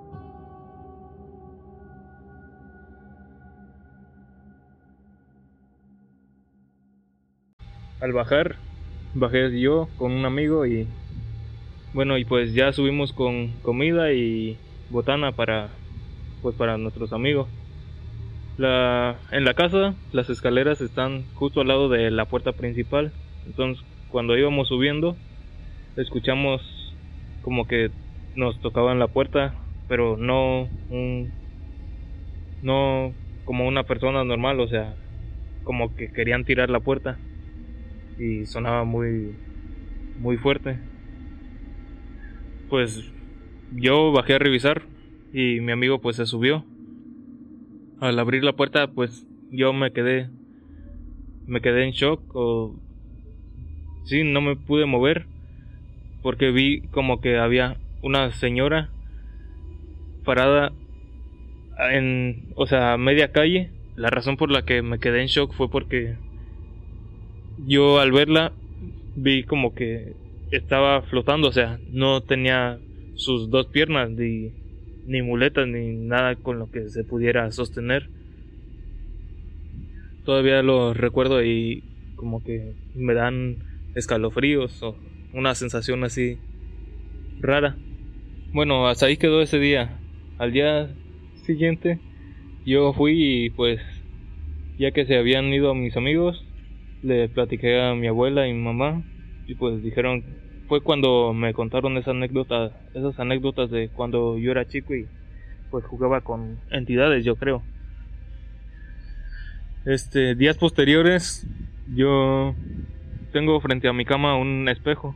Al 8.00 8.14
bajar, 8.14 8.56
bajé 9.14 9.60
yo 9.60 9.90
con 9.98 10.14
un 10.14 10.26
amigo 10.26 10.66
y 10.66 10.88
bueno, 11.94 12.18
y 12.18 12.24
pues 12.24 12.54
ya 12.54 12.72
subimos 12.72 13.12
con 13.12 13.50
comida 13.64 14.14
y 14.14 14.58
botana 14.90 15.34
para 15.34 15.68
pues 16.42 16.56
para 16.56 16.78
nuestros 16.78 17.12
amigos. 17.12 17.50
La, 18.58 19.18
en 19.32 19.44
la 19.44 19.54
casa 19.56 19.94
las 20.14 20.30
escaleras 20.30 20.80
están 20.80 21.26
justo 21.36 21.60
al 21.60 21.68
lado 21.68 21.90
de 21.90 22.10
la 22.12 22.24
puerta 22.26 22.54
principal. 22.54 23.12
Entonces 23.46 23.84
cuando 24.12 24.38
íbamos 24.38 24.68
subiendo 24.68 25.16
escuchamos 25.96 26.62
como 27.44 27.68
que 27.68 27.90
nos 28.36 28.60
tocaban 28.62 29.00
la 29.00 29.08
puerta, 29.08 29.56
pero 29.88 30.18
no 30.18 30.70
un, 30.90 31.32
no 32.62 33.14
como 33.46 33.68
una 33.68 33.84
persona 33.84 34.24
normal, 34.24 34.60
o 34.60 34.68
sea, 34.68 34.96
como 35.64 35.96
que 35.96 36.12
querían 36.12 36.46
tirar 36.46 36.70
la 36.70 36.80
puerta 36.80 37.20
y 38.18 38.46
sonaba 38.46 38.84
muy 38.84 39.36
muy 40.20 40.38
fuerte. 40.38 40.78
Pues 42.70 43.04
yo 43.74 44.12
bajé 44.12 44.36
a 44.36 44.40
revisar 44.40 44.84
y 45.34 45.60
mi 45.60 45.72
amigo 45.72 46.00
pues 46.00 46.16
se 46.16 46.26
subió. 46.26 46.64
Al 48.00 48.18
abrir 48.20 48.44
la 48.44 48.54
puerta 48.54 48.88
pues 48.88 49.28
yo 49.52 49.74
me 49.74 49.92
quedé 49.92 50.30
me 51.48 51.62
quedé 51.62 51.84
en 51.86 51.92
shock 51.92 52.22
o 52.34 52.76
sí, 54.04 54.24
no 54.24 54.42
me 54.42 54.56
pude 54.56 54.86
mover 54.86 55.30
porque 56.22 56.52
vi 56.52 56.88
como 56.90 57.22
que 57.22 57.38
había 57.40 57.82
una 58.02 58.32
señora 58.34 58.96
parada 60.24 60.74
en, 61.92 62.48
o 62.56 62.66
sea, 62.68 62.98
media 62.98 63.32
calle. 63.32 63.74
La 63.96 64.10
razón 64.10 64.38
por 64.38 64.52
la 64.52 64.64
que 64.66 64.82
me 64.82 65.00
quedé 65.00 65.22
en 65.22 65.28
shock 65.28 65.54
fue 65.54 65.70
porque 65.70 66.20
yo 67.56 68.00
al 68.00 68.12
verla 68.12 68.58
vi 69.14 69.44
como 69.46 69.74
que 69.74 70.18
estaba 70.50 71.02
flotando, 71.04 71.50
o 71.50 71.52
sea, 71.52 71.80
no 71.88 72.24
tenía 72.24 72.82
sus 73.14 73.50
dos 73.50 73.68
piernas, 73.68 74.10
ni, 74.12 74.56
ni 75.04 75.22
muletas, 75.22 75.68
ni 75.68 75.94
nada 75.96 76.36
con 76.38 76.60
lo 76.60 76.70
que 76.70 76.90
se 76.90 77.04
pudiera 77.04 77.52
sostener. 77.52 78.12
Todavía 80.24 80.62
lo 80.62 80.94
recuerdo 80.94 81.44
y 81.44 81.86
como 82.16 82.44
que 82.44 82.76
me 82.94 83.14
dan 83.14 83.60
escalofríos 83.96 84.82
o 84.84 84.98
una 85.34 85.56
sensación 85.56 86.04
así 86.04 86.38
rara. 87.40 87.78
Bueno, 88.54 88.88
hasta 88.88 89.06
ahí 89.06 89.18
quedó 89.18 89.42
ese 89.42 89.60
día. 89.60 90.00
Al 90.38 90.52
día 90.52 90.94
siguiente 91.46 92.00
yo 92.66 92.94
fui 92.94 93.46
y 93.46 93.50
pues 93.50 93.80
ya 94.78 94.92
que 94.92 95.06
se 95.06 95.18
habían 95.18 95.46
ido 95.54 95.74
mis 95.76 95.98
amigos, 95.98 96.46
le 97.04 97.30
platiqué 97.30 97.82
a 97.82 97.96
mi 97.96 98.08
abuela 98.08 98.48
y 98.48 98.54
mi 98.54 98.62
mamá 98.62 99.04
y 99.48 99.56
pues 99.56 99.82
dijeron 99.84 100.24
fue 100.68 100.82
cuando 100.82 101.34
me 101.34 101.54
contaron 101.54 101.98
esa 101.98 102.12
anécdota, 102.12 102.72
esas 102.94 103.20
anécdotas 103.20 103.70
de 103.72 103.90
cuando 103.90 104.38
yo 104.38 104.52
era 104.52 104.68
chico 104.68 104.96
y 104.96 105.06
pues 105.70 105.86
jugaba 105.86 106.22
con 106.22 106.60
entidades, 106.70 107.26
yo 107.26 107.36
creo. 107.36 107.62
Este, 109.86 110.36
días 110.36 110.58
posteriores, 110.58 111.46
yo 111.94 112.56
tengo 113.32 113.60
frente 113.62 113.88
a 113.88 113.94
mi 113.94 114.06
cama 114.06 114.38
un 114.38 114.68
espejo. 114.70 115.16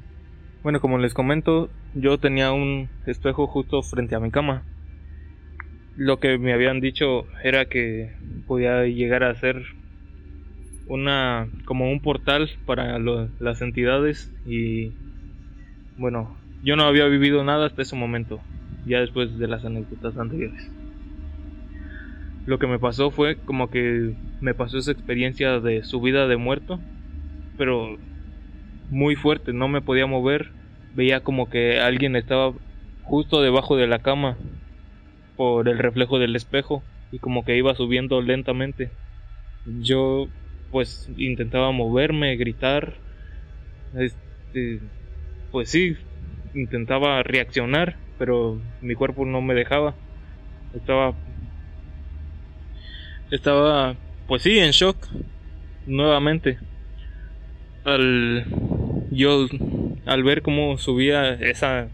Bueno, 0.64 0.80
como 0.80 0.98
les 0.98 1.14
comento, 1.14 1.70
yo 1.94 2.18
tenía 2.18 2.52
un 2.52 2.90
espejo 3.06 3.48
justo 3.48 3.82
frente 3.84 4.16
a 4.16 4.20
mi 4.20 4.32
cama. 4.32 4.64
Lo 5.96 6.20
que 6.20 6.38
me 6.38 6.54
habían 6.54 6.82
dicho 6.82 7.26
era 7.44 7.66
que 7.66 8.14
podía 8.48 8.84
llegar 8.86 9.24
a 9.24 9.36
ser 9.36 9.64
una 10.88 11.48
como 11.66 11.90
un 11.92 12.00
portal 12.00 12.50
para 12.66 13.00
las 13.00 13.62
entidades 13.62 14.32
y 14.46 14.92
bueno, 15.98 16.36
yo 16.64 16.76
no 16.76 16.84
había 16.84 17.06
vivido 17.06 17.44
nada 17.44 17.68
hasta 17.68 17.82
ese 17.82 17.96
momento, 17.96 18.42
ya 18.86 19.00
después 19.00 19.38
de 19.38 19.48
las 19.48 19.64
anécdotas 19.66 20.18
anteriores. 20.18 20.70
Lo 22.46 22.60
que 22.60 22.68
me 22.68 22.80
pasó 22.80 23.10
fue 23.10 23.38
como 23.38 23.70
que 23.72 24.16
me 24.42 24.54
pasó 24.54 24.78
esa 24.78 24.92
experiencia 24.92 25.60
de 25.60 25.84
subida 25.84 26.28
de 26.28 26.38
muerto, 26.38 26.80
pero 27.58 27.98
muy 28.90 29.16
fuerte, 29.16 29.54
no 29.54 29.68
me 29.68 29.82
podía 29.82 30.06
mover, 30.06 30.52
veía 30.94 31.22
como 31.22 31.50
que 31.50 31.80
alguien 31.80 32.16
estaba 32.16 32.54
justo 33.04 33.42
debajo 33.42 33.76
de 33.76 33.88
la 33.88 34.00
cama 34.00 34.38
por 35.36 35.68
el 35.68 35.78
reflejo 35.78 36.20
del 36.20 36.36
espejo 36.36 36.84
y 37.12 37.20
como 37.20 37.46
que 37.46 37.58
iba 37.58 37.76
subiendo 37.76 38.22
lentamente. 38.22 38.92
Yo 39.82 40.28
pues 40.72 41.10
intentaba 41.18 41.72
moverme, 41.72 42.36
gritar, 42.36 42.96
este, 43.94 44.82
pues 45.52 45.70
sí, 45.70 45.96
intentaba 46.54 47.24
reaccionar, 47.24 47.98
pero 48.18 48.60
mi 48.82 48.96
cuerpo 48.96 49.26
no 49.26 49.42
me 49.42 49.54
dejaba. 49.54 49.96
Estaba 50.74 51.16
estaba 53.32 53.96
pues 54.28 54.42
sí 54.42 54.60
en 54.60 54.72
shock 54.72 54.98
nuevamente 55.86 56.60
al 57.86 58.46
yo 59.12 59.48
al 60.06 60.24
ver 60.24 60.42
cómo 60.42 60.78
subía 60.78 61.34
esa 61.34 61.88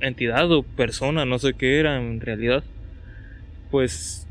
entidad 0.00 0.50
o 0.52 0.62
persona, 0.62 1.24
no 1.24 1.38
sé 1.38 1.54
qué 1.54 1.78
era 1.78 2.00
en 2.00 2.20
realidad, 2.20 2.62
pues 3.70 4.28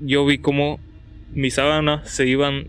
yo 0.00 0.24
vi 0.24 0.38
como 0.38 0.80
mis 1.32 1.54
sábanas 1.54 2.10
se 2.10 2.26
iban 2.26 2.66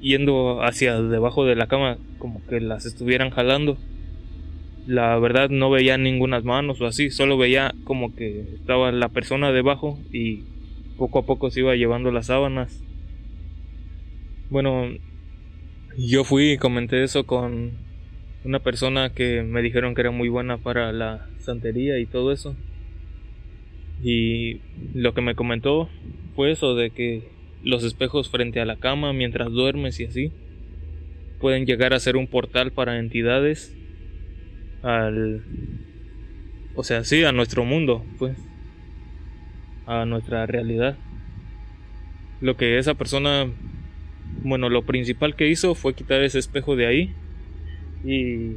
yendo 0.00 0.62
hacia 0.62 1.00
debajo 1.00 1.44
de 1.44 1.56
la 1.56 1.68
cama, 1.68 1.98
como 2.18 2.44
que 2.46 2.60
las 2.60 2.84
estuvieran 2.86 3.30
jalando 3.30 3.78
la 4.88 5.18
verdad 5.18 5.50
no 5.50 5.68
veía 5.68 5.98
ninguna 5.98 6.40
manos 6.40 6.80
o 6.80 6.86
así, 6.86 7.10
solo 7.10 7.36
veía 7.36 7.74
como 7.84 8.16
que 8.16 8.40
estaba 8.54 8.90
la 8.90 9.10
persona 9.10 9.52
debajo 9.52 9.98
y 10.14 10.44
poco 10.96 11.18
a 11.18 11.26
poco 11.26 11.50
se 11.50 11.60
iba 11.60 11.74
llevando 11.76 12.10
las 12.10 12.26
sábanas. 12.26 12.82
Bueno, 14.48 14.88
yo 16.06 16.24
fui 16.24 16.52
y 16.52 16.58
comenté 16.58 17.02
eso 17.02 17.24
con 17.24 17.72
una 18.44 18.60
persona 18.60 19.10
que 19.10 19.42
me 19.42 19.62
dijeron 19.62 19.94
que 19.94 20.02
era 20.02 20.10
muy 20.10 20.28
buena 20.28 20.58
para 20.58 20.92
la 20.92 21.28
santería 21.38 21.98
y 21.98 22.06
todo 22.06 22.32
eso. 22.32 22.56
Y 24.02 24.60
lo 24.94 25.12
que 25.12 25.22
me 25.22 25.34
comentó 25.34 25.88
fue 26.36 26.52
eso 26.52 26.74
de 26.74 26.90
que 26.90 27.28
los 27.64 27.82
espejos 27.82 28.30
frente 28.30 28.60
a 28.60 28.64
la 28.64 28.76
cama 28.76 29.12
mientras 29.12 29.50
duermes 29.50 29.98
y 29.98 30.04
así 30.04 30.32
pueden 31.40 31.66
llegar 31.66 31.92
a 31.92 32.00
ser 32.00 32.16
un 32.16 32.28
portal 32.28 32.70
para 32.70 32.98
entidades 32.98 33.76
al 34.82 35.42
o 36.78 36.84
sea, 36.84 37.02
sí, 37.02 37.24
a 37.24 37.32
nuestro 37.32 37.64
mundo, 37.64 38.04
pues 38.20 38.38
a 39.84 40.04
nuestra 40.04 40.46
realidad. 40.46 40.96
Lo 42.40 42.56
que 42.56 42.78
esa 42.78 42.94
persona 42.94 43.48
bueno, 44.42 44.68
lo 44.68 44.82
principal 44.84 45.34
que 45.36 45.48
hizo 45.48 45.74
fue 45.74 45.94
quitar 45.94 46.22
ese 46.22 46.38
espejo 46.38 46.76
de 46.76 46.86
ahí 46.86 47.14
y 48.02 48.56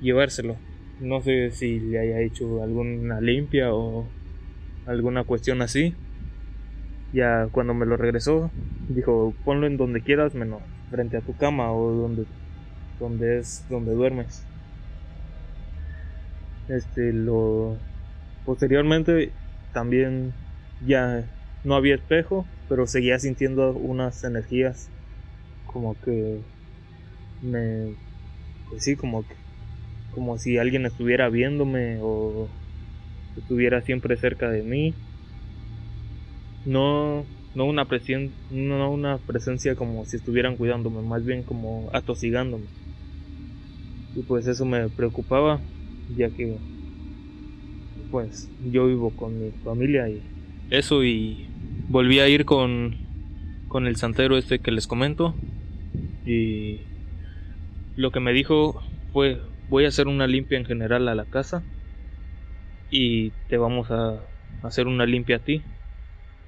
llevárselo. 0.00 0.56
No 0.98 1.20
sé 1.20 1.50
si 1.50 1.80
le 1.80 1.98
haya 1.98 2.20
hecho 2.20 2.62
alguna 2.62 3.20
limpia 3.20 3.74
o 3.74 4.06
alguna 4.86 5.24
cuestión 5.24 5.62
así. 5.62 5.94
Ya 7.12 7.48
cuando 7.52 7.74
me 7.74 7.86
lo 7.86 7.96
regresó, 7.96 8.50
dijo, 8.88 9.34
ponlo 9.44 9.66
en 9.66 9.76
donde 9.76 10.02
quieras 10.02 10.34
menos 10.34 10.62
frente 10.90 11.16
a 11.16 11.20
tu 11.20 11.36
cama 11.36 11.72
o 11.72 11.90
donde 11.92 12.26
donde 12.98 13.38
es 13.38 13.66
donde 13.68 13.92
duermes 13.92 14.46
este 16.68 17.12
lo 17.12 17.76
posteriormente 18.44 19.32
también 19.72 20.32
ya 20.86 21.24
no 21.64 21.76
había 21.76 21.94
espejo, 21.94 22.44
pero 22.68 22.86
seguía 22.86 23.18
sintiendo 23.18 23.72
unas 23.72 24.24
energías 24.24 24.90
como 25.72 25.94
que 26.00 26.40
me 27.42 27.94
pues 28.70 28.84
sí, 28.84 28.96
como 28.96 29.22
que 29.22 29.34
como 30.14 30.38
si 30.38 30.58
alguien 30.58 30.86
estuviera 30.86 31.28
viéndome 31.28 31.98
o 32.02 32.48
estuviera 33.36 33.82
siempre 33.82 34.16
cerca 34.16 34.50
de 34.50 34.62
mí. 34.62 34.94
No 36.64 37.24
no 37.54 37.66
una 37.66 37.86
no 38.50 38.90
una 38.90 39.18
presencia 39.18 39.74
como 39.74 40.04
si 40.04 40.16
estuvieran 40.16 40.56
cuidándome, 40.56 41.02
más 41.02 41.24
bien 41.24 41.42
como 41.42 41.90
atosigándome. 41.92 42.66
Y 44.14 44.22
pues 44.22 44.46
eso 44.46 44.64
me 44.64 44.88
preocupaba, 44.90 45.60
ya 46.16 46.30
que 46.30 46.58
pues 48.10 48.50
yo 48.70 48.86
vivo 48.86 49.10
con 49.10 49.38
mi 49.38 49.50
familia 49.64 50.08
y 50.08 50.22
eso 50.70 51.04
y 51.04 51.46
volví 51.88 52.20
a 52.20 52.28
ir 52.28 52.44
con 52.44 52.96
con 53.68 53.86
el 53.86 53.96
santero 53.96 54.36
este 54.36 54.58
que 54.58 54.70
les 54.70 54.86
comento 54.86 55.34
y 56.24 56.86
lo 57.94 58.10
que 58.10 58.20
me 58.20 58.32
dijo 58.32 58.80
fue 59.12 59.40
voy 59.66 59.84
a 59.84 59.88
hacer 59.88 60.08
una 60.08 60.26
limpia 60.26 60.58
en 60.58 60.64
general 60.64 61.08
a 61.08 61.14
la 61.14 61.26
casa 61.26 61.64
y 62.88 63.32
te 63.48 63.56
vamos 63.56 63.90
a 63.90 64.28
hacer 64.62 64.86
una 64.86 65.06
limpia 65.06 65.36
a 65.36 65.38
ti 65.40 65.64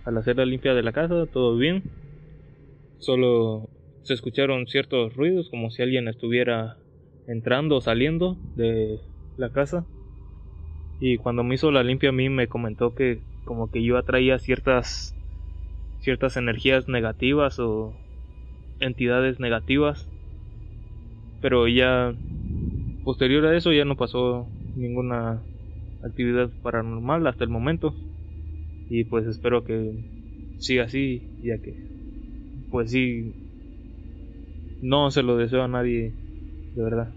al 0.04 0.18
hacer 0.18 0.36
la 0.36 0.44
limpia 0.44 0.74
de 0.74 0.82
la 0.82 0.92
casa, 0.92 1.26
todo 1.32 1.56
bien. 1.56 1.82
Solo 2.98 3.70
se 4.02 4.14
escucharon 4.14 4.66
ciertos 4.66 5.14
ruidos 5.14 5.48
como 5.50 5.70
si 5.70 5.82
alguien 5.82 6.08
estuviera 6.08 6.76
entrando 7.26 7.76
o 7.76 7.80
saliendo 7.80 8.36
de 8.54 9.00
la 9.36 9.50
casa. 9.50 9.86
Y 11.00 11.16
cuando 11.16 11.42
me 11.42 11.54
hizo 11.54 11.70
la 11.70 11.82
limpia 11.82 12.10
a 12.10 12.12
mí 12.12 12.28
me 12.28 12.48
comentó 12.48 12.94
que 12.94 13.22
como 13.44 13.70
que 13.70 13.82
yo 13.82 13.96
atraía 13.96 14.38
ciertas 14.38 15.14
ciertas 16.00 16.36
energías 16.36 16.86
negativas 16.86 17.58
o 17.58 17.94
entidades 18.80 19.40
negativas. 19.40 20.08
Pero 21.40 21.68
ya 21.68 22.14
posterior 23.04 23.46
a 23.46 23.56
eso 23.56 23.72
ya 23.72 23.84
no 23.84 23.96
pasó 23.96 24.48
ninguna 24.76 25.42
actividad 26.02 26.50
paranormal 26.62 27.26
hasta 27.26 27.44
el 27.44 27.50
momento 27.50 27.94
y 28.88 29.04
pues 29.04 29.26
espero 29.26 29.64
que 29.64 29.92
siga 30.58 30.84
así 30.84 31.22
ya 31.42 31.56
que 31.58 31.74
pues 32.70 32.90
sí 32.90 33.32
no 34.82 35.10
se 35.10 35.22
lo 35.22 35.36
deseo 35.36 35.62
a 35.62 35.68
nadie 35.68 36.12
de 36.74 36.82
verdad 36.82 37.12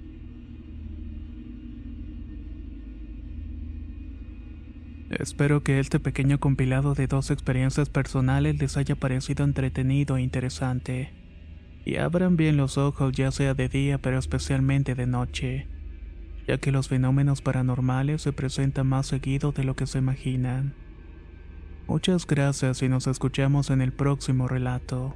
Espero 5.10 5.63
que 5.63 5.80
este 5.80 6.00
pequeño 6.00 6.38
compilado 6.38 6.93
de 6.93 7.08
dos 7.08 7.32
experiencias 7.32 7.89
personales 7.89 8.60
les 8.60 8.76
haya 8.76 8.96
parecido 8.96 9.46
entretenido 9.46 10.17
e 10.17 10.22
interesante. 10.22 11.17
Y 11.88 11.95
abran 11.95 12.36
bien 12.36 12.58
los 12.58 12.78
ojos 12.78 13.13
ya 13.13 13.32
sea 13.32 13.54
de 13.54 13.69
día 13.69 13.97
pero 13.97 14.19
especialmente 14.19 14.93
de 14.93 15.08
noche, 15.08 15.67
ya 16.45 16.58
que 16.58 16.73
los 16.73 16.89
fenómenos 16.89 17.41
paranormales 17.41 18.23
se 18.23 18.34
presentan 18.34 18.88
más 18.88 19.08
seguido 19.08 19.54
de 19.54 19.63
lo 19.63 19.73
que 19.78 19.88
se 19.88 20.00
imaginan. 20.00 20.73
Muchas 21.88 22.28
gracias 22.28 22.82
y 22.82 22.89
nos 22.89 23.08
escuchamos 23.08 23.69
en 23.69 23.80
el 23.80 23.93
próximo 23.93 24.50
relato. 24.50 25.15